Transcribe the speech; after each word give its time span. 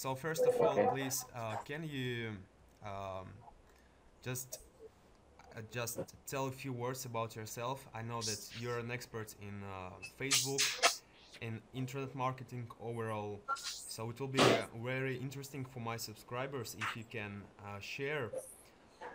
So 0.00 0.14
first 0.14 0.46
of 0.46 0.62
all, 0.62 0.78
Okay. 0.78 0.88
please, 0.88 1.26
uh, 1.34 1.56
can 1.62 1.84
you 1.84 2.30
um, 2.82 3.28
just 4.24 4.48
uh, 5.54 5.60
just 5.70 5.98
tell 6.26 6.46
a 6.46 6.50
few 6.50 6.72
words 6.72 7.04
about 7.04 7.36
yourself? 7.36 7.86
I 7.92 8.00
know 8.00 8.22
that 8.22 8.48
you're 8.54 8.78
an 8.78 8.90
expert 8.90 9.34
in 9.38 9.62
uh, 9.62 9.90
Facebook 10.18 10.68
and 11.42 11.60
internet 11.74 12.14
marketing 12.14 12.68
overall. 12.80 13.42
So 13.88 14.08
it 14.08 14.18
will 14.20 14.28
be 14.28 14.56
uh, 14.58 14.68
very 14.82 15.18
interesting 15.18 15.66
for 15.66 15.80
my 15.80 15.98
subscribers 15.98 16.76
if 16.78 16.96
you 16.96 17.04
can 17.04 17.44
uh, 17.58 17.78
share 17.80 18.32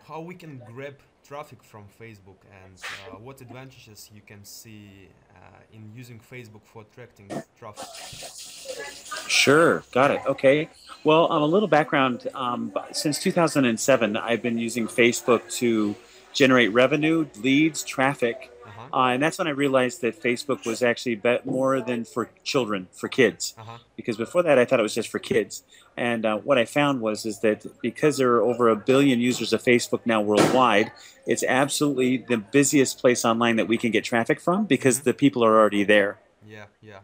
how 0.08 0.20
we 0.22 0.36
can 0.36 0.62
grab 0.72 0.96
traffic 1.28 1.64
from 1.64 1.86
Facebook 2.00 2.38
and 2.64 2.76
uh, 3.12 3.16
what 3.18 3.42
advantages 3.42 4.10
you 4.14 4.22
can 4.22 4.44
see 4.44 5.10
uh, 5.36 5.40
in 5.74 5.92
using 5.96 6.20
Facebook 6.20 6.62
for 6.64 6.84
attracting 6.84 7.28
traffic. 7.58 7.88
Sure, 9.28 9.84
got 9.92 10.12
it. 10.12 10.22
Okay. 10.28 10.70
Well, 11.04 11.32
um, 11.32 11.42
a 11.42 11.46
little 11.46 11.68
background. 11.68 12.28
Um, 12.36 12.72
since 12.92 13.20
2007, 13.20 14.18
I've 14.18 14.42
been 14.42 14.58
using 14.58 14.88
Facebook 14.88 15.52
to 15.56 15.96
generate 16.34 16.72
revenue, 16.74 17.26
leads, 17.42 17.84
traffic, 17.84 18.52
Uh-huh. 18.66 18.98
uh, 18.98 19.08
and 19.14 19.22
that's 19.22 19.38
when 19.38 19.48
I 19.48 19.52
realized 19.52 20.02
that 20.02 20.22
Facebook 20.22 20.66
was 20.66 20.82
actually 20.82 21.22
more 21.46 21.82
than 21.82 22.04
for 22.06 22.30
children, 22.44 22.88
for 22.92 23.08
kids. 23.08 23.54
Uh-huh. 23.58 23.78
Because 23.96 24.18
before 24.18 24.44
that, 24.44 24.58
I 24.58 24.66
thought 24.66 24.80
it 24.80 24.84
was 24.84 24.96
just 24.96 25.10
for 25.10 25.20
kids. 25.20 25.64
And 25.96 26.26
uh, 26.26 26.38
what 26.40 26.58
I 26.58 26.66
found 26.66 27.00
was 27.02 27.26
is 27.26 27.40
that 27.40 27.66
because 27.82 28.18
there 28.18 28.32
are 28.34 28.42
over 28.42 28.70
a 28.70 28.76
billion 28.76 29.20
users 29.20 29.54
of 29.54 29.64
Facebook 29.64 30.02
now 30.06 30.20
worldwide, 30.22 30.92
it's 31.26 31.44
absolutely 31.44 32.18
the 32.18 32.38
busiest 32.38 33.00
place 33.00 33.24
online 33.24 33.56
that 33.58 33.68
we 33.68 33.78
can 33.78 33.92
get 33.92 34.04
traffic 34.04 34.40
from 34.42 34.66
because 34.66 35.00
Mhm. 35.00 35.04
the 35.04 35.14
people 35.14 35.44
are 35.46 35.58
already 35.60 35.84
there. 35.84 36.20
Yeah, 36.48 36.66
yeah. 36.82 37.00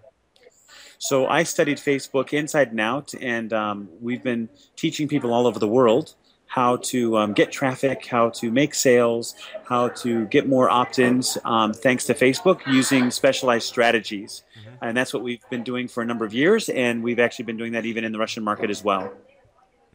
So 0.98 1.26
I 1.26 1.44
studied 1.44 1.78
Facebook 1.78 2.32
inside 2.32 2.70
and 2.72 2.80
out, 2.80 3.14
and 3.20 3.52
um, 3.54 3.90
we've 4.00 4.22
been 4.22 4.50
teaching 4.76 5.08
people 5.08 5.34
all 5.34 5.48
over 5.48 5.58
the 5.58 5.68
world 5.68 6.14
how 6.52 6.76
to 6.76 7.18
um, 7.18 7.32
get 7.32 7.50
traffic, 7.50 8.06
how 8.06 8.30
to 8.30 8.52
make 8.52 8.74
sales, 8.74 9.36
how 9.64 9.88
to 9.88 10.26
get 10.26 10.50
more 10.50 10.70
opt-ins, 10.70 11.38
um, 11.46 11.72
thanks 11.72 12.04
to 12.06 12.14
Facebook 12.14 12.60
using 12.68 13.10
specialized 13.10 13.66
strategies. 13.66 14.44
Mhm. 14.60 14.78
And 14.82 14.98
that's 14.98 15.14
what 15.14 15.24
we've 15.24 15.48
been 15.50 15.64
doing 15.64 15.88
for 15.88 16.04
a 16.04 16.06
number 16.06 16.26
of 16.26 16.34
years, 16.34 16.68
and 16.68 17.02
we've 17.02 17.20
actually 17.26 17.46
been 17.46 17.56
doing 17.56 17.72
that 17.72 17.86
even 17.86 18.04
in 18.04 18.12
the 18.12 18.20
Russian 18.20 18.44
market 18.44 18.70
as 18.70 18.84
well. 18.84 19.06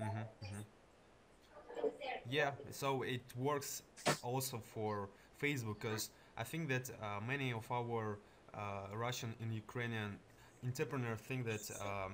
Mm-hmm, 0.01 0.25
mm-hmm. 0.45 1.89
Yeah, 2.31 2.53
so 2.71 3.03
it 3.03 3.25
works 3.37 3.83
also 4.23 4.57
for 4.75 5.11
Facebook 5.43 5.81
because 5.81 6.09
I 6.39 6.45
think 6.51 6.69
that 6.71 6.89
uh, 6.89 7.21
many 7.33 7.53
of 7.53 7.71
our 7.71 8.19
uh, 8.55 8.59
Russian 8.95 9.35
and 9.43 9.53
Ukrainian 9.53 10.19
entrepreneurs 10.65 11.21
think 11.29 11.45
that 11.45 11.65
um, 11.83 12.13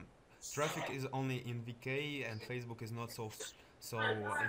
traffic 0.53 0.91
is 0.99 1.07
only 1.13 1.39
in 1.51 1.63
VK 1.67 2.27
and 2.29 2.43
Facebook 2.43 2.83
is 2.83 2.91
not 2.91 3.13
so 3.13 3.31
so 3.83 4.01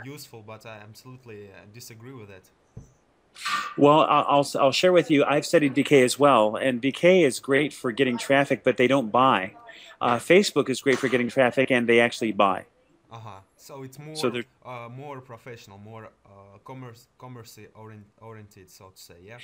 useful. 0.06 0.42
But 0.46 0.66
I 0.66 0.78
absolutely 0.78 1.48
uh, 1.48 1.66
disagree 1.74 2.14
with 2.14 2.30
it. 2.30 2.50
Well, 3.78 4.02
I'll, 4.02 4.48
I'll 4.60 4.72
share 4.72 4.94
with 4.94 5.10
you, 5.10 5.24
I've 5.24 5.46
studied 5.46 5.74
VK 5.74 6.04
as 6.04 6.20
well, 6.20 6.56
and 6.56 6.82
VK 6.82 7.26
is 7.26 7.40
great 7.40 7.74
for 7.74 7.92
getting 7.92 8.18
traffic, 8.18 8.64
but 8.64 8.78
they 8.78 8.88
don't 8.88 9.12
buy. 9.12 9.56
Uh, 10.00 10.18
Facebook 10.18 10.70
is 10.70 10.82
great 10.82 11.00
for 11.00 11.08
getting 11.08 11.30
traffic, 11.30 11.72
and 11.72 11.90
they 11.90 12.00
actually 12.00 12.32
buy. 12.32 12.66
Uh 13.12 13.18
huh. 13.18 13.40
So 13.64 13.82
it's 13.84 13.98
more 13.98 14.14
So 14.18 14.30
uh, 14.66 14.90
more 14.90 15.22
professional, 15.22 15.78
more 15.78 16.10
uh, 16.26 16.58
commerce 16.66 17.08
commerce 17.18 17.58
orient, 17.76 18.06
oriented, 18.22 18.70
so 18.70 18.90
to 18.90 19.02
say. 19.02 19.16
Yeah. 19.24 19.38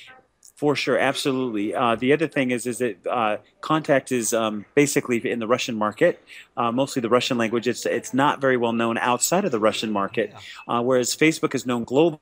For 0.58 0.76
sure, 0.76 0.98
absolutely. 0.98 1.74
Uh, 1.74 1.96
the 1.96 2.12
other 2.12 2.28
thing 2.28 2.52
is, 2.52 2.68
is 2.68 2.80
that 2.80 2.98
uh, 3.08 3.38
contact 3.62 4.12
is 4.12 4.34
um, 4.34 4.66
basically 4.76 5.18
in 5.32 5.40
the 5.40 5.48
Russian 5.48 5.76
market, 5.78 6.22
uh, 6.58 6.70
mostly 6.70 7.02
the 7.02 7.08
Russian 7.08 7.38
language. 7.38 7.66
It's 7.66 7.86
it's 7.86 8.14
not 8.14 8.42
very 8.42 8.58
well 8.58 8.74
known 8.74 8.98
outside 8.98 9.46
of 9.46 9.52
the 9.52 9.60
Russian 9.70 9.90
market, 9.90 10.28
Yeah. 10.34 10.40
uh, 10.80 10.82
whereas 10.82 11.16
Facebook 11.16 11.56
is 11.56 11.66
known 11.66 11.86
globally, 11.86 12.20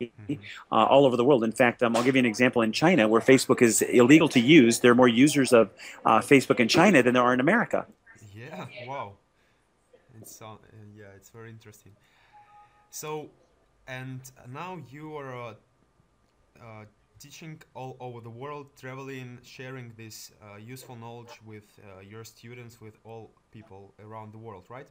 Mhm. 0.00 0.38
uh, 0.70 0.92
all 0.92 1.04
over 1.04 1.16
the 1.16 1.24
world. 1.24 1.42
In 1.42 1.50
fact, 1.50 1.82
um, 1.82 1.96
I'll 1.96 2.04
give 2.04 2.14
you 2.14 2.20
an 2.20 2.26
example 2.34 2.62
in 2.62 2.70
China, 2.70 3.08
where 3.08 3.20
Facebook 3.20 3.60
is 3.60 3.82
illegal 3.82 4.28
to 4.28 4.40
use. 4.60 4.78
There 4.82 4.92
are 4.92 5.00
more 5.04 5.08
users 5.26 5.52
of 5.52 5.70
uh, 6.04 6.20
Facebook 6.20 6.60
in 6.60 6.68
China 6.68 7.02
than 7.02 7.12
there 7.14 7.24
are 7.24 7.34
in 7.34 7.40
America. 7.40 7.86
Yeah, 8.32 8.66
wow. 8.86 9.14
It's 10.20 10.42
uh, 10.42 10.56
yeah, 10.96 11.16
it's 11.16 11.30
very 11.30 11.50
interesting. 11.50 11.92
So, 12.90 13.30
and 13.86 14.20
now 14.52 14.78
you 14.90 15.16
are 15.16 15.34
uh, 15.34 15.54
uh, 16.60 16.84
teaching 17.18 17.60
all 17.74 17.96
over 18.00 18.20
the 18.20 18.30
world, 18.30 18.66
traveling, 18.80 19.38
sharing 19.42 19.92
this 19.96 20.32
uh, 20.42 20.56
useful 20.56 20.96
knowledge 20.96 21.40
with 21.44 21.64
uh, 21.78 22.00
your 22.00 22.24
students, 22.24 22.80
with 22.80 22.96
all 23.04 23.30
people 23.50 23.94
around 24.04 24.32
the 24.32 24.38
world, 24.38 24.64
right? 24.68 24.88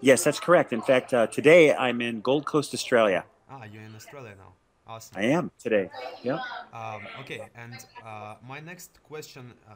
Yes, 0.00 0.24
that's 0.24 0.40
correct. 0.40 0.72
In 0.72 0.80
fact, 0.80 1.12
uh, 1.12 1.26
today 1.26 1.74
I'm 1.74 2.00
in 2.00 2.20
Gold 2.20 2.46
Coast, 2.46 2.72
Australia. 2.74 3.24
Ah, 3.50 3.64
you're 3.64 3.82
in 3.82 3.94
Australia 3.94 4.34
now. 4.38 4.52
Awesome. 4.86 5.16
I 5.16 5.24
am 5.24 5.50
today. 5.58 5.90
Yep. 6.22 6.40
Um, 6.72 7.02
okay, 7.20 7.42
and 7.54 7.74
uh, 8.04 8.34
my 8.46 8.60
next 8.60 9.02
question 9.02 9.52
uh, 9.68 9.74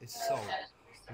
is 0.00 0.12
so, 0.28 0.38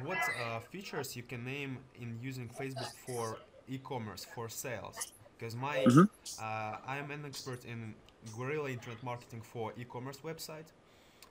what 0.04 0.18
uh, 0.18 0.60
features 0.60 1.16
you 1.16 1.22
can 1.22 1.44
name 1.44 1.78
in 2.00 2.18
using 2.20 2.48
Facebook 2.48 2.92
for 3.06 3.38
e-commerce 3.68 4.24
for 4.24 4.48
sales? 4.48 5.08
Because 5.38 5.54
my 5.56 5.78
Mhm. 5.86 6.08
uh, 6.38 6.76
I 6.86 6.98
am 6.98 7.10
an 7.10 7.24
expert 7.24 7.64
in 7.64 7.94
guerrilla 8.36 8.70
internet 8.70 9.02
marketing 9.02 9.42
for 9.42 9.72
e-commerce 9.76 10.18
website. 10.22 10.72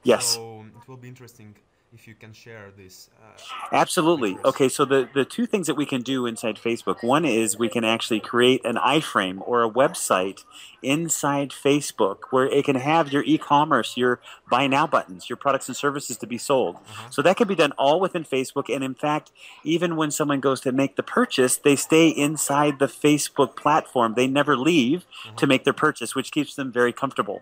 Yes. 0.03 0.39
So 0.39 0.65
it 0.75 0.87
will 0.87 0.97
be 0.97 1.07
interesting 1.07 1.55
if 1.93 2.07
you 2.07 2.15
can 2.15 2.31
share 2.31 2.71
this. 2.77 3.09
Uh, 3.21 3.37
Absolutely. 3.73 4.37
Okay, 4.45 4.69
so 4.69 4.85
the, 4.85 5.09
the 5.13 5.25
two 5.25 5.45
things 5.45 5.67
that 5.67 5.75
we 5.75 5.85
can 5.85 6.01
do 6.01 6.25
inside 6.25 6.55
Facebook 6.55 7.03
one 7.03 7.25
is 7.25 7.59
we 7.59 7.67
can 7.67 7.83
actually 7.83 8.21
create 8.21 8.63
an 8.63 8.75
iframe 8.75 9.41
or 9.45 9.63
a 9.63 9.69
website 9.69 10.45
inside 10.81 11.49
Facebook 11.49 12.17
where 12.29 12.45
it 12.45 12.65
can 12.65 12.77
have 12.77 13.11
your 13.11 13.23
e 13.23 13.37
commerce, 13.37 13.97
your 13.97 14.21
buy 14.49 14.67
now 14.67 14.87
buttons, 14.87 15.29
your 15.29 15.37
products 15.37 15.67
and 15.67 15.75
services 15.75 16.17
to 16.17 16.25
be 16.25 16.37
sold. 16.37 16.75
Uh-huh. 16.75 17.09
So 17.09 17.21
that 17.21 17.35
can 17.35 17.47
be 17.47 17.55
done 17.55 17.73
all 17.73 17.99
within 17.99 18.23
Facebook. 18.23 18.73
And 18.73 18.83
in 18.83 18.95
fact, 18.95 19.31
even 19.63 19.95
when 19.97 20.11
someone 20.11 20.39
goes 20.39 20.61
to 20.61 20.71
make 20.71 20.95
the 20.95 21.03
purchase, 21.03 21.57
they 21.57 21.75
stay 21.75 22.07
inside 22.07 22.79
the 22.79 22.87
Facebook 22.87 23.55
platform. 23.55 24.13
They 24.15 24.27
never 24.27 24.55
leave 24.55 25.05
to 25.35 25.45
make 25.45 25.65
their 25.65 25.73
purchase, 25.73 26.15
which 26.15 26.31
keeps 26.31 26.55
them 26.55 26.71
very 26.71 26.93
comfortable. 26.93 27.41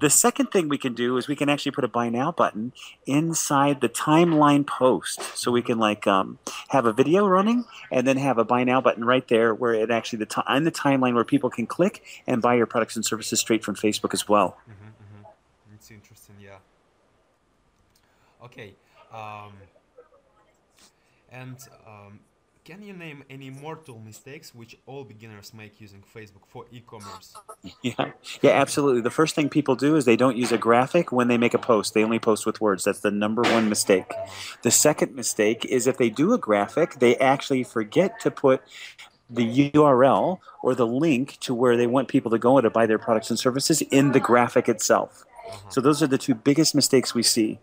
The 0.00 0.10
second 0.10 0.52
thing 0.52 0.68
we 0.68 0.78
can 0.78 0.94
do 0.94 1.16
is 1.16 1.28
we 1.28 1.36
can 1.36 1.48
actually 1.48 1.72
put 1.72 1.84
a 1.84 1.88
buy 1.88 2.08
now 2.08 2.30
button 2.30 2.72
inside 3.06 3.80
the 3.80 3.85
timeline 3.88 4.66
post. 4.66 5.22
So 5.36 5.50
we 5.50 5.62
can 5.62 5.78
like 5.78 6.06
um, 6.06 6.38
have 6.68 6.86
a 6.86 6.92
video 6.92 7.26
running 7.26 7.64
and 7.90 8.06
then 8.06 8.16
have 8.16 8.38
a 8.38 8.44
buy 8.44 8.64
now 8.64 8.80
button 8.80 9.04
right 9.04 9.26
there 9.28 9.54
where 9.54 9.74
it 9.74 9.90
actually 9.90 10.18
the 10.20 10.26
ti- 10.26 10.42
on 10.46 10.64
the 10.64 10.72
timeline 10.72 11.14
where 11.14 11.24
people 11.24 11.50
can 11.50 11.66
click 11.66 12.02
and 12.26 12.40
buy 12.42 12.54
your 12.54 12.66
products 12.66 12.96
and 12.96 13.04
services 13.04 13.40
straight 13.40 13.64
from 13.64 13.74
Facebook 13.74 14.12
as 14.14 14.28
well. 14.28 14.56
Mhm, 14.68 14.74
mhm. 14.88 15.74
It's 15.74 15.90
interesting, 15.90 16.36
yeah. 16.40 16.58
Okay, 18.44 18.74
um, 19.12 19.52
and 21.30 21.56
um, 21.86 22.20
can 22.66 22.82
you 22.82 22.92
name 22.92 23.22
any 23.30 23.48
mortal 23.48 24.00
mistakes 24.04 24.52
which 24.52 24.76
all 24.86 25.04
beginners 25.04 25.54
make 25.54 25.80
using 25.80 26.02
Facebook 26.02 26.44
for 26.48 26.66
e-commerce? 26.72 27.34
Yeah, 27.82 28.12
yeah, 28.42 28.50
absolutely. 28.50 29.00
The 29.00 29.10
first 29.10 29.34
thing 29.36 29.48
people 29.48 29.76
do 29.76 29.94
is 29.94 30.04
they 30.04 30.16
don't 30.16 30.36
use 30.36 30.50
a 30.50 30.58
graphic 30.58 31.12
when 31.12 31.28
they 31.28 31.38
make 31.38 31.54
a 31.54 31.58
post. 31.58 31.94
They 31.94 32.02
only 32.02 32.18
post 32.18 32.44
with 32.44 32.60
words. 32.60 32.84
That's 32.84 33.00
the 33.00 33.10
number 33.12 33.42
one 33.42 33.68
mistake. 33.68 34.12
The 34.62 34.70
second 34.72 35.14
mistake 35.14 35.64
is 35.64 35.86
if 35.86 35.96
they 35.96 36.10
do 36.10 36.32
a 36.32 36.38
graphic, 36.38 36.94
they 36.94 37.16
actually 37.16 37.62
forget 37.62 38.18
to 38.20 38.30
put 38.30 38.62
the 39.30 39.70
URL 39.70 40.38
or 40.62 40.74
the 40.74 40.86
link 40.86 41.38
to 41.40 41.54
where 41.54 41.76
they 41.76 41.86
want 41.86 42.08
people 42.08 42.30
to 42.32 42.38
go 42.38 42.58
and 42.58 42.64
to 42.64 42.70
buy 42.70 42.86
their 42.86 42.98
products 42.98 43.30
and 43.30 43.38
services 43.38 43.80
in 43.82 44.12
the 44.12 44.20
graphic 44.20 44.68
itself. 44.68 45.24
Uh-huh. 45.48 45.70
So 45.70 45.80
those 45.80 46.02
are 46.02 46.06
the 46.06 46.18
two 46.18 46.34
biggest 46.34 46.74
mistakes 46.74 47.14
we 47.14 47.22
see. 47.22 47.58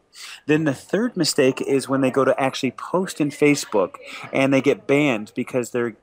Then 0.46 0.64
the 0.64 0.74
third 0.74 1.18
mistake 1.18 1.62
is 1.62 1.90
when 1.90 2.02
they 2.02 2.12
go 2.12 2.26
to 2.26 2.40
actually 2.40 2.72
post 2.72 3.20
in 3.20 3.30
Facebook 3.30 3.96
and 4.32 4.54
they 4.54 4.62
get 4.62 4.88
banned 4.88 5.32
because 5.36 5.72
they're 5.72 5.96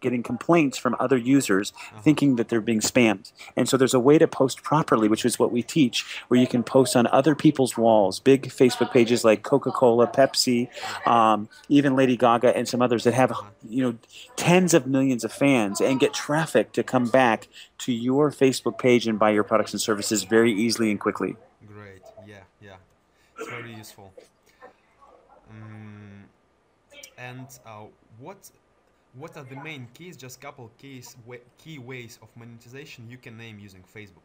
getting 0.00 0.22
complaints 0.22 0.78
from 0.78 0.96
other 0.98 1.16
users 1.16 1.72
thinking 2.02 2.36
that 2.36 2.48
they're 2.48 2.60
being 2.60 2.80
spammed. 2.80 3.32
And 3.56 3.68
so 3.68 3.76
there's 3.76 3.94
a 3.94 4.00
way 4.00 4.18
to 4.18 4.28
post 4.28 4.62
properly, 4.62 5.08
which 5.08 5.24
is 5.24 5.38
what 5.38 5.52
we 5.52 5.62
teach, 5.62 6.04
where 6.28 6.40
you 6.40 6.46
can 6.46 6.62
post 6.62 6.96
on 6.96 7.06
other 7.08 7.34
people's 7.34 7.76
walls, 7.76 8.20
big 8.20 8.48
Facebook 8.48 8.92
pages 8.92 9.24
like 9.24 9.42
Coca-Cola, 9.42 10.06
Pepsi, 10.06 10.68
um, 11.06 11.48
even 11.68 11.96
Lady 11.96 12.16
Gaga 12.16 12.56
and 12.56 12.68
some 12.68 12.82
others 12.82 13.04
that 13.04 13.14
have 13.14 13.32
you 13.68 13.82
know 13.82 13.98
tens 14.36 14.74
of 14.74 14.86
millions 14.86 15.24
of 15.24 15.32
fans 15.32 15.80
and 15.80 16.00
get 16.00 16.12
traffic 16.12 16.72
to 16.72 16.82
come 16.82 17.08
back 17.08 17.48
to 17.78 17.92
your 17.92 18.30
Facebook 18.30 18.78
page 18.78 19.06
and 19.06 19.18
buy 19.18 19.30
your 19.30 19.44
products 19.44 19.72
and 19.72 19.80
services 19.80 20.24
very 20.24 20.52
easily 20.52 20.90
and 20.90 21.00
quickly. 21.00 21.36
Great, 21.66 22.02
yeah, 22.26 22.40
yeah, 22.60 22.76
it's 23.38 23.48
very 23.48 23.74
useful. 23.74 24.12
Um, 25.50 26.24
and 27.16 27.46
uh, 27.66 27.84
what 28.18 28.50
what 29.14 29.36
are 29.36 29.44
the 29.44 29.56
main 29.56 29.88
keys? 29.94 30.16
Just 30.16 30.40
couple 30.40 30.70
keys, 30.78 31.16
key 31.58 31.78
ways 31.78 32.18
of 32.22 32.28
monetization 32.36 33.08
you 33.08 33.18
can 33.18 33.36
name 33.36 33.58
using 33.58 33.82
Facebook. 33.82 34.22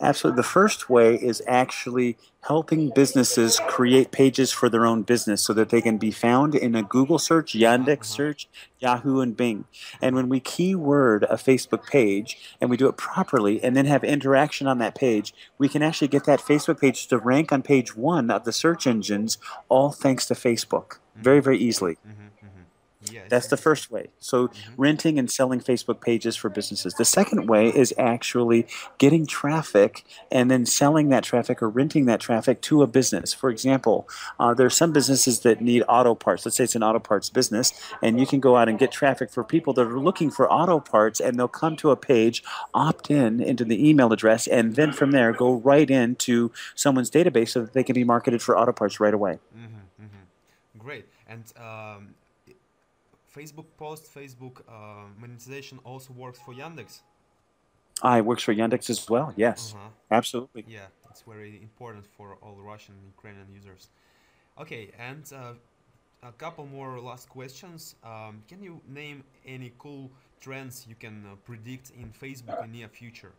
Absolutely. 0.00 0.36
The 0.36 0.44
first 0.44 0.88
way 0.88 1.16
is 1.16 1.42
actually 1.48 2.16
helping 2.42 2.90
businesses 2.90 3.58
create 3.66 4.12
pages 4.12 4.52
for 4.52 4.68
their 4.68 4.86
own 4.86 5.02
business 5.02 5.42
so 5.42 5.52
that 5.54 5.70
they 5.70 5.80
can 5.80 5.98
be 5.98 6.12
found 6.12 6.54
in 6.54 6.76
a 6.76 6.84
Google 6.84 7.18
search, 7.18 7.52
Yandex 7.54 7.88
Uh-huh. 7.88 8.02
search, 8.04 8.48
Yahoo, 8.78 9.18
and 9.20 9.36
Bing. 9.36 9.64
And 10.00 10.14
when 10.14 10.28
we 10.28 10.38
keyword 10.38 11.24
a 11.24 11.34
Facebook 11.34 11.84
page 11.86 12.38
and 12.60 12.70
we 12.70 12.76
do 12.76 12.86
it 12.88 12.96
properly 12.96 13.60
and 13.60 13.76
then 13.76 13.86
have 13.86 14.04
interaction 14.04 14.68
on 14.68 14.78
that 14.78 14.94
page, 14.94 15.34
we 15.58 15.68
can 15.68 15.82
actually 15.82 16.08
get 16.08 16.26
that 16.26 16.38
Facebook 16.38 16.80
page 16.80 17.08
to 17.08 17.18
rank 17.18 17.50
on 17.50 17.62
page 17.62 17.96
one 17.96 18.30
of 18.30 18.44
the 18.44 18.52
search 18.52 18.86
engines, 18.86 19.36
all 19.68 19.90
thanks 19.90 20.26
to 20.26 20.34
Facebook. 20.34 20.98
Very, 21.16 21.40
very 21.40 21.58
easily. 21.58 21.94
Mm-hmm, 21.94 22.10
mm-hmm. 22.10 22.22
Yes. 23.10 23.26
That's 23.28 23.46
the 23.48 23.56
first 23.56 23.90
way. 23.90 24.08
So, 24.18 24.50
renting 24.76 25.18
and 25.18 25.30
selling 25.30 25.60
Facebook 25.60 26.00
pages 26.00 26.34
for 26.34 26.48
businesses. 26.48 26.94
The 26.94 27.04
second 27.04 27.46
way 27.46 27.68
is 27.68 27.94
actually 27.98 28.66
getting 28.98 29.26
traffic 29.26 30.04
and 30.30 30.50
then 30.50 30.66
selling 30.66 31.10
that 31.10 31.22
traffic 31.22 31.62
or 31.62 31.68
renting 31.68 32.06
that 32.06 32.20
traffic 32.20 32.60
to 32.62 32.82
a 32.82 32.86
business. 32.86 33.34
For 33.34 33.50
example, 33.50 34.08
uh, 34.40 34.54
there 34.54 34.66
are 34.66 34.70
some 34.70 34.92
businesses 34.92 35.40
that 35.40 35.60
need 35.60 35.82
auto 35.88 36.14
parts. 36.14 36.44
Let's 36.44 36.56
say 36.56 36.64
it's 36.64 36.74
an 36.74 36.82
auto 36.82 36.98
parts 36.98 37.28
business, 37.28 37.72
and 38.02 38.18
you 38.18 38.26
can 38.26 38.40
go 38.40 38.56
out 38.56 38.68
and 38.68 38.78
get 38.78 38.92
traffic 38.92 39.30
for 39.30 39.44
people 39.44 39.72
that 39.74 39.86
are 39.86 40.00
looking 40.00 40.30
for 40.30 40.50
auto 40.50 40.80
parts, 40.80 41.20
and 41.20 41.38
they'll 41.38 41.48
come 41.48 41.76
to 41.76 41.90
a 41.90 41.96
page, 41.96 42.42
opt 42.74 43.10
in 43.10 43.40
into 43.40 43.64
the 43.64 43.88
email 43.88 44.12
address, 44.12 44.46
and 44.46 44.74
then 44.74 44.92
from 44.92 45.10
there 45.10 45.32
go 45.32 45.52
right 45.52 45.90
into 45.90 46.50
someone's 46.74 47.10
database 47.10 47.50
so 47.50 47.60
that 47.60 47.72
they 47.72 47.84
can 47.84 47.94
be 47.94 48.04
marketed 48.04 48.42
for 48.42 48.58
auto 48.58 48.72
parts 48.72 48.98
right 49.00 49.14
away. 49.14 49.38
Mm-hmm, 49.56 50.04
mm-hmm. 50.04 50.78
Great. 50.78 51.06
And 51.28 51.44
um, 51.56 52.14
Facebook 53.36 53.66
post, 53.76 54.02
Facebook 54.14 54.56
uh, 54.68 55.04
monetization 55.18 55.78
also 55.84 56.12
works 56.12 56.38
for 56.44 56.54
Yandex. 56.54 57.00
Ah, 58.02 58.16
it 58.18 58.24
works 58.24 58.42
for 58.42 58.54
Yandex 58.54 58.90
as 58.90 59.08
well. 59.08 59.32
Yes, 59.36 59.74
Uh-huh. 59.74 59.88
absolutely. 60.10 60.64
Yeah, 60.68 60.86
it's 61.10 61.22
very 61.22 61.56
important 61.68 62.04
for 62.16 62.36
all 62.42 62.56
Russian 62.72 62.94
and 62.98 63.06
Ukrainian 63.16 63.48
users. 63.54 63.82
Okay, 64.62 64.90
and 64.98 65.22
uh, 65.32 65.54
a 66.22 66.32
couple 66.32 66.64
more 66.66 67.00
last 67.00 67.28
questions. 67.28 67.94
Um, 68.04 68.42
can 68.48 68.62
you 68.62 68.80
name 69.00 69.18
any 69.46 69.72
cool 69.78 70.10
trends 70.40 70.86
you 70.88 70.96
can 71.04 71.16
uh, 71.26 71.36
predict 71.48 71.90
in 72.00 72.06
Facebook 72.22 72.62
in 72.64 72.72
near 72.72 72.88
future? 72.88 73.32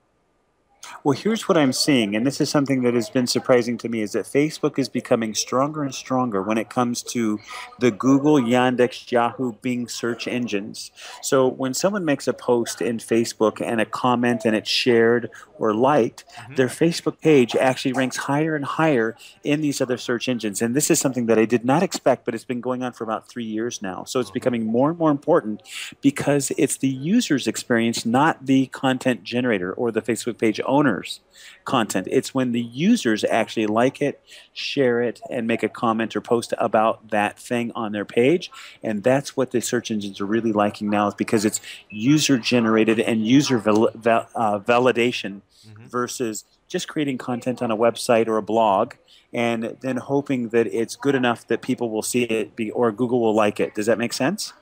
Well, 1.04 1.18
here's 1.18 1.48
what 1.48 1.58
I'm 1.58 1.74
seeing, 1.74 2.16
and 2.16 2.26
this 2.26 2.42
is 2.42 2.50
something 2.50 2.84
that 2.84 2.94
has 2.94 3.10
been 3.10 3.28
surprising 3.28 3.78
to 3.80 3.90
me: 3.90 4.02
is 4.02 4.14
that 4.14 4.26
Facebook 4.26 4.80
is 4.80 4.90
becoming 4.90 5.34
stronger 5.36 5.84
and 5.84 5.94
stronger 5.94 6.42
when 6.42 6.58
it 6.58 6.70
comes 6.70 7.04
to 7.04 7.40
the 7.80 7.92
Google, 7.92 8.36
Yandex, 8.36 9.12
Yahoo, 9.12 9.54
Bing 9.54 9.88
search 9.88 10.28
engines. 10.28 10.92
So 11.22 11.48
when 11.48 11.74
someone 11.74 12.06
makes 12.06 12.28
a 12.28 12.34
post 12.34 12.82
in 12.82 12.98
Facebook 12.98 13.62
and 13.62 13.80
a 13.82 13.86
comment 13.86 14.44
and 14.46 14.56
it's 14.56 14.70
shared 14.70 15.30
or 15.58 15.74
liked, 15.74 16.26
mm-hmm. 16.28 16.56
their 16.56 16.68
Facebook 16.68 17.20
page 17.22 17.56
actually 17.56 17.94
ranks 17.94 18.18
higher 18.18 18.56
and 18.56 18.66
higher 18.66 19.16
in 19.44 19.62
these 19.62 19.82
other 19.82 19.98
search 19.98 20.30
engines. 20.30 20.62
And 20.62 20.76
this 20.76 20.92
is 20.92 21.00
something 21.00 21.26
that 21.28 21.40
I 21.40 21.46
did 21.46 21.66
not 21.66 21.84
expect, 21.84 22.26
but 22.26 22.36
it's 22.36 22.46
been 22.46 22.62
going 22.62 22.84
on 22.84 22.94
for 22.94 23.04
about 23.04 23.28
three 23.28 23.46
years 23.46 23.82
now. 23.82 24.04
So 24.04 24.20
it's 24.20 24.30
mm-hmm. 24.30 24.34
becoming 24.34 24.66
more 24.66 24.90
and 24.90 25.00
more 25.00 25.12
important 25.12 25.64
because 26.02 26.52
it's 26.58 26.78
the 26.78 26.90
user's 26.90 27.48
experience, 27.48 28.06
not 28.06 28.46
the 28.46 28.68
content 28.68 29.24
generator 29.24 29.74
or 29.74 29.92
the 29.92 30.02
Facebook 30.02 30.38
page 30.38 30.60
owner's 30.68 31.22
content. 31.66 32.08
It's 32.12 32.34
when 32.34 32.52
the 32.52 32.62
users 32.62 33.24
actually 33.24 33.68
like 33.68 34.02
it, 34.02 34.22
share 34.54 35.02
it, 35.02 35.20
and 35.30 35.48
make 35.48 35.64
a 35.64 35.70
comment 35.70 36.16
or 36.16 36.22
post 36.22 36.54
about 36.58 37.10
that 37.10 37.40
thing 37.40 37.72
on 37.76 37.92
their 37.92 38.06
page. 38.06 38.52
And 38.84 39.04
that's 39.04 39.36
what 39.36 39.52
the 39.52 39.62
search 39.62 39.90
engines 39.92 40.22
are 40.22 40.26
really 40.26 40.52
liking 40.52 40.90
now, 40.90 41.08
is 41.08 41.14
because 41.14 41.46
it's 41.46 41.60
user 41.90 42.38
generated 42.38 43.00
and 43.00 43.26
user 43.26 43.58
val- 43.58 43.90
val- 43.96 44.30
uh, 44.36 44.60
validation 44.60 45.42
Mhm. 45.68 45.88
versus 45.90 46.46
just 46.68 46.88
creating 46.88 47.18
content 47.18 47.62
on 47.62 47.72
a 47.72 47.78
website 47.78 48.28
or 48.28 48.38
a 48.38 48.42
blog 48.42 48.94
and 49.34 49.78
then 49.82 49.98
hoping 49.98 50.50
that 50.50 50.68
it's 50.68 50.96
good 50.96 51.16
enough 51.16 51.46
that 51.48 51.62
people 51.62 51.90
will 51.90 52.02
see 52.02 52.24
it 52.24 52.56
be, 52.56 52.72
or 52.72 52.92
Google 52.92 53.20
will 53.20 53.36
like 53.36 53.60
it. 53.60 53.76
Does 53.76 53.86
that 53.86 53.98
make 53.98 54.14
sense? 54.14 54.54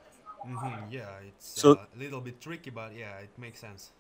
Mm-hmm, 0.46 0.92
yeah, 0.92 1.08
it's 1.28 1.62
So- 1.62 1.74
uh, 1.74 1.86
a 1.96 2.00
little 2.00 2.22
bit 2.22 2.42
tricky, 2.42 2.70
but 2.72 2.96
yeah, 2.96 3.18
it 3.18 3.30
makes 3.38 3.60
sense. 3.60 3.92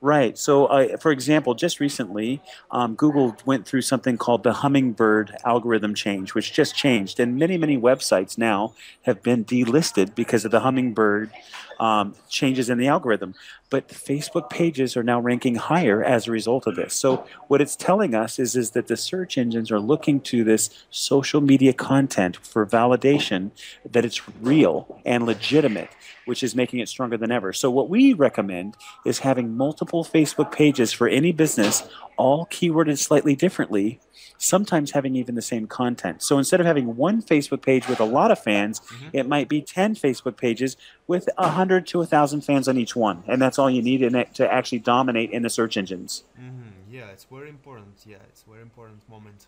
Right. 0.00 0.38
So, 0.38 0.66
uh, 0.66 0.96
for 0.96 1.10
example, 1.10 1.54
just 1.54 1.80
recently, 1.80 2.40
um, 2.70 2.94
Google 2.94 3.36
went 3.44 3.66
through 3.66 3.82
something 3.82 4.16
called 4.16 4.44
the 4.44 4.52
Hummingbird 4.52 5.36
algorithm 5.44 5.92
change, 5.92 6.34
which 6.34 6.52
just 6.52 6.76
changed. 6.76 7.18
And 7.18 7.36
many, 7.36 7.58
many 7.58 7.76
websites 7.76 8.38
now 8.38 8.74
have 9.02 9.24
been 9.24 9.44
delisted 9.44 10.14
because 10.14 10.44
of 10.44 10.52
the 10.52 10.60
Hummingbird 10.60 11.32
um, 11.80 12.14
changes 12.28 12.70
in 12.70 12.78
the 12.78 12.86
algorithm. 12.86 13.34
But 13.70 13.88
Facebook 13.88 14.50
pages 14.50 14.96
are 14.96 15.02
now 15.02 15.20
ranking 15.20 15.56
higher 15.56 16.02
as 16.02 16.26
a 16.26 16.30
result 16.30 16.68
of 16.68 16.76
this. 16.76 16.94
So, 16.94 17.26
what 17.48 17.60
it's 17.60 17.74
telling 17.74 18.14
us 18.14 18.38
is, 18.38 18.54
is 18.54 18.70
that 18.70 18.86
the 18.86 18.96
search 18.96 19.36
engines 19.36 19.70
are 19.70 19.80
looking 19.80 20.20
to 20.20 20.44
this 20.44 20.70
social 20.90 21.40
media 21.40 21.72
content 21.72 22.36
for 22.36 22.64
validation 22.64 23.50
that 23.88 24.04
it's 24.04 24.28
real 24.40 25.00
and 25.04 25.26
legitimate, 25.26 25.90
which 26.28 26.42
is 26.42 26.54
making 26.54 26.78
it 26.80 26.88
stronger 26.88 27.16
than 27.16 27.32
ever. 27.32 27.52
So, 27.54 27.70
what 27.70 27.88
we 27.88 28.12
recommend 28.12 28.76
is 29.06 29.20
having 29.20 29.56
multiple 29.56 30.04
Facebook 30.04 30.52
pages 30.52 30.92
for 30.92 31.08
any 31.08 31.32
business, 31.32 31.88
all 32.18 32.46
keyworded 32.46 32.98
slightly 32.98 33.34
differently, 33.34 33.98
sometimes 34.36 34.90
having 34.92 35.16
even 35.16 35.34
the 35.34 35.42
same 35.42 35.66
content. 35.66 36.22
So 36.22 36.38
instead 36.38 36.60
of 36.60 36.66
having 36.66 36.96
one 36.96 37.22
Facebook 37.22 37.62
page 37.62 37.88
with 37.88 37.98
a 38.00 38.04
lot 38.04 38.30
of 38.30 38.38
fans, 38.38 38.80
Mhm. 38.80 39.10
it 39.12 39.26
might 39.26 39.48
be 39.48 39.60
10 39.60 39.94
Facebook 39.94 40.36
pages 40.36 40.76
with 41.06 41.28
100 41.38 41.86
to 41.88 41.98
1,000 41.98 42.42
fans 42.42 42.68
on 42.68 42.76
each 42.76 42.94
one. 42.94 43.24
And 43.26 43.40
that's 43.42 43.58
all 43.58 43.70
you 43.70 43.82
need 43.82 44.02
in 44.02 44.14
it 44.14 44.34
to 44.34 44.52
actually 44.52 44.78
dominate 44.78 45.30
in 45.30 45.42
the 45.42 45.50
search 45.50 45.76
engines. 45.76 46.24
Mm-hmm. 46.40 46.94
Yeah, 46.94 47.06
it's 47.08 47.24
very 47.24 47.48
important. 47.48 47.94
Yeah, 48.06 48.18
it's 48.28 48.42
very 48.42 48.62
important 48.62 49.08
moment. 49.08 49.46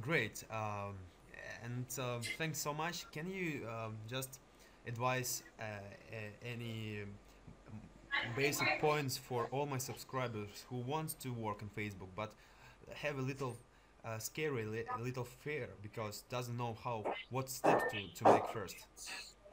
Great. 0.00 0.44
Um, 0.50 0.94
and 1.62 1.86
um, 1.98 2.20
thanks 2.36 2.58
so 2.58 2.74
much. 2.74 3.10
Can 3.10 3.26
you 3.30 3.66
um, 3.68 3.96
just 4.08 4.38
advise 4.86 5.42
uh, 5.60 5.64
any 6.44 7.02
um, 7.02 7.08
basic 8.36 8.68
points 8.80 9.16
for 9.16 9.48
all 9.50 9.66
my 9.66 9.78
subscribers 9.78 10.64
who 10.68 10.76
want 10.76 11.18
to 11.20 11.30
work 11.32 11.62
on 11.62 11.70
Facebook 11.76 12.08
but 12.16 12.32
have 12.94 13.18
a 13.18 13.22
little 13.22 13.56
uh, 14.04 14.18
scary, 14.18 14.64
li- 14.66 14.84
a 14.98 15.02
little 15.02 15.24
fear 15.24 15.68
because 15.82 16.22
doesn't 16.30 16.56
know 16.56 16.76
how 16.84 17.04
what 17.30 17.48
step 17.48 17.90
to, 17.90 18.24
to 18.24 18.24
make 18.32 18.46
first. 18.52 18.76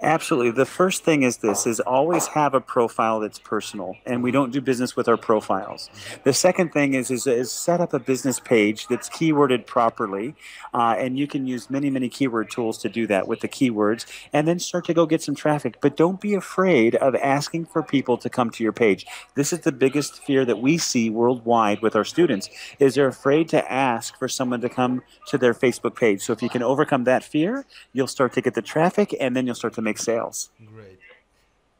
Absolutely. 0.03 0.49
The 0.49 0.65
first 0.65 1.03
thing 1.03 1.21
is 1.21 1.37
this 1.37 1.67
is 1.67 1.79
always 1.79 2.25
have 2.27 2.55
a 2.55 2.61
profile 2.61 3.19
that's 3.19 3.37
personal 3.37 3.97
and 4.03 4.23
we 4.23 4.31
don't 4.31 4.51
do 4.51 4.59
business 4.59 4.95
with 4.95 5.07
our 5.07 5.17
profiles. 5.17 5.91
The 6.23 6.33
second 6.33 6.73
thing 6.73 6.95
is 6.95 7.11
is, 7.11 7.27
is 7.27 7.51
set 7.51 7.79
up 7.79 7.93
a 7.93 7.99
business 7.99 8.39
page 8.39 8.87
that's 8.87 9.09
keyworded 9.09 9.67
properly 9.67 10.33
uh, 10.73 10.95
and 10.97 11.19
you 11.19 11.27
can 11.27 11.45
use 11.45 11.69
many 11.69 11.91
many 11.91 12.09
keyword 12.09 12.49
tools 12.49 12.79
to 12.79 12.89
do 12.89 13.05
that 13.07 13.27
with 13.27 13.41
the 13.41 13.47
keywords 13.47 14.07
and 14.33 14.47
then 14.47 14.57
start 14.57 14.85
to 14.85 14.93
go 14.95 15.05
get 15.05 15.21
some 15.21 15.35
traffic 15.35 15.77
but 15.81 15.95
don't 15.95 16.19
be 16.19 16.33
afraid 16.33 16.95
of 16.95 17.13
asking 17.15 17.65
for 17.65 17.83
people 17.83 18.17
to 18.17 18.29
come 18.29 18.49
to 18.49 18.63
your 18.63 18.73
page. 18.73 19.05
This 19.35 19.53
is 19.53 19.59
the 19.59 19.71
biggest 19.71 20.23
fear 20.23 20.45
that 20.45 20.59
we 20.59 20.79
see 20.79 21.11
worldwide 21.11 21.83
with 21.83 21.95
our 21.95 22.05
students 22.05 22.49
is 22.79 22.95
they're 22.95 23.07
afraid 23.07 23.49
to 23.49 23.71
ask 23.71 24.17
for 24.17 24.27
someone 24.27 24.61
to 24.61 24.69
come 24.69 25.03
to 25.27 25.37
their 25.37 25.53
Facebook 25.53 25.95
page. 25.95 26.23
So 26.23 26.33
if 26.33 26.41
you 26.41 26.49
can 26.49 26.63
overcome 26.63 27.03
that 27.03 27.23
fear, 27.23 27.65
you'll 27.93 28.07
start 28.07 28.33
to 28.33 28.41
get 28.41 28.55
the 28.55 28.63
traffic 28.63 29.15
and 29.19 29.35
then 29.35 29.45
you'll 29.45 29.53
start 29.53 29.73
to 29.75 29.81
make 29.81 29.90
sales. 29.97 30.49
Great, 30.65 30.99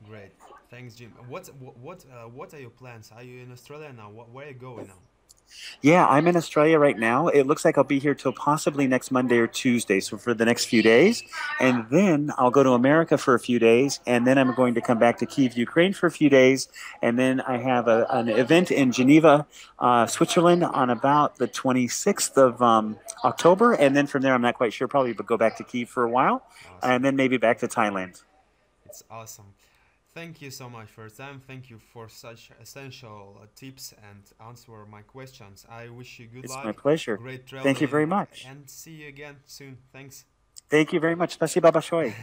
great. 0.07 0.31
Thanks, 0.69 0.95
Jim. 0.95 1.13
What 1.27 1.47
what 1.59 1.77
what, 1.77 2.05
uh, 2.11 2.27
what 2.29 2.53
are 2.53 2.59
your 2.59 2.69
plans? 2.69 3.11
Are 3.15 3.23
you 3.23 3.41
in 3.41 3.51
Australia 3.51 3.91
now? 3.93 4.09
Where 4.09 4.45
are 4.45 4.49
you 4.49 4.55
going 4.55 4.87
now? 4.87 4.99
Yeah, 5.81 6.05
I'm 6.07 6.27
in 6.27 6.35
Australia 6.35 6.77
right 6.79 6.97
now. 6.97 7.27
It 7.27 7.47
looks 7.47 7.65
like 7.65 7.77
I'll 7.77 7.83
be 7.83 7.99
here 7.99 8.13
till 8.13 8.33
possibly 8.33 8.87
next 8.87 9.11
Monday 9.11 9.37
or 9.37 9.47
Tuesday, 9.47 9.99
so 9.99 10.17
for 10.17 10.33
the 10.33 10.45
next 10.45 10.65
few 10.65 10.81
days. 10.83 11.23
And 11.59 11.85
then 11.89 12.31
I'll 12.37 12.51
go 12.51 12.63
to 12.63 12.71
America 12.71 13.17
for 13.17 13.33
a 13.33 13.39
few 13.39 13.59
days, 13.59 13.99
and 14.05 14.27
then 14.27 14.37
I'm 14.37 14.53
going 14.53 14.73
to 14.75 14.81
come 14.81 14.99
back 14.99 15.17
to 15.19 15.25
Kiev, 15.25 15.57
Ukraine 15.57 15.93
for 15.93 16.07
a 16.07 16.11
few 16.11 16.29
days. 16.29 16.67
And 17.01 17.17
then 17.17 17.41
I 17.41 17.57
have 17.57 17.87
a, 17.87 18.05
an 18.09 18.29
event 18.29 18.71
in 18.71 18.91
Geneva, 18.91 19.45
uh, 19.79 20.05
Switzerland 20.07 20.63
on 20.63 20.89
about 20.89 21.37
the 21.37 21.47
26th 21.47 22.37
of 22.37 22.61
um, 22.61 22.97
October. 23.23 23.73
And 23.73 23.95
then 23.95 24.07
from 24.07 24.21
there, 24.21 24.33
I'm 24.33 24.41
not 24.41 24.55
quite 24.55 24.73
sure, 24.73 24.87
probably, 24.87 25.13
but 25.13 25.25
go 25.25 25.37
back 25.37 25.57
to 25.57 25.63
Kiev 25.63 25.89
for 25.89 26.03
a 26.03 26.09
while, 26.09 26.43
Awesome. 26.77 26.91
and 26.91 27.05
then 27.05 27.15
maybe 27.15 27.37
back 27.37 27.59
to 27.59 27.67
Thailand. 27.67 28.21
It's 28.85 29.03
awesome. 29.09 29.45
Thank 30.14 30.40
you 30.40 30.50
so 30.50 30.70
much 30.70 30.88
for 30.88 31.02
your 31.02 31.10
time. 31.10 31.42
Thank 31.46 31.68
you 31.68 31.78
for 31.92 32.08
such 32.08 32.50
essential 32.58 33.38
uh, 33.38 33.46
tips 33.54 33.92
and 34.10 34.22
answer 34.48 34.86
my 34.90 35.02
questions. 35.02 35.66
I 35.68 35.90
wish 35.90 36.18
you 36.18 36.26
good 36.26 36.44
It's 36.44 36.54
luck. 36.54 36.64
my 36.64 36.72
pleasure. 36.72 37.18
Great 37.18 37.46
travel. 37.46 37.64
Thank 37.64 37.82
you 37.82 37.86
very 37.86 38.06
much. 38.06 38.46
And 38.48 38.68
see 38.68 38.92
you 39.02 39.08
again 39.08 39.36
soon. 39.44 39.76
Thanks. 39.92 40.24
Thank 40.70 40.94
you 40.94 41.00
very 41.00 41.14
much. 41.14 41.34
Спасибо 41.34 41.70
большое. 41.70 42.14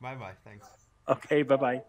bye 0.00 0.14
bye. 0.14 0.34
Thanks. 0.44 0.68
Okay, 1.08 1.42
bye 1.42 1.56
bye. 1.56 1.82